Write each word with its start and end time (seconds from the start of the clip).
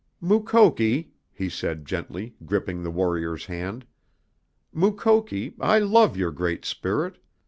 "Mukoki," 0.19 1.11
he 1.31 1.47
said 1.47 1.85
gently, 1.85 2.33
gripping 2.43 2.81
the 2.81 2.89
warrior's 2.89 3.45
hand, 3.45 3.85
"Mukoki 4.73 5.53
I 5.59 5.77
love 5.77 6.17
your 6.17 6.31
Great 6.31 6.65
Spirit! 6.65 7.19